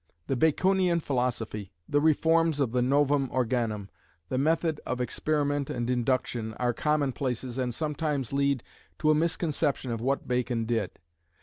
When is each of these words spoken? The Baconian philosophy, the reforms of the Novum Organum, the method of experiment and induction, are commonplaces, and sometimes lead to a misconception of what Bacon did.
The 0.25 0.35
Baconian 0.35 0.99
philosophy, 0.99 1.73
the 1.87 2.01
reforms 2.01 2.59
of 2.59 2.71
the 2.71 2.81
Novum 2.81 3.29
Organum, 3.31 3.87
the 4.29 4.39
method 4.39 4.81
of 4.83 4.99
experiment 4.99 5.69
and 5.69 5.87
induction, 5.91 6.55
are 6.55 6.73
commonplaces, 6.73 7.59
and 7.59 7.71
sometimes 7.71 8.33
lead 8.33 8.63
to 8.97 9.11
a 9.11 9.13
misconception 9.13 9.91
of 9.91 10.01
what 10.01 10.27
Bacon 10.27 10.65
did. 10.65 10.97